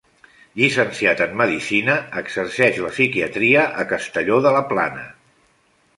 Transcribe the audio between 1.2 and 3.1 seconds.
en medicina, exerceix la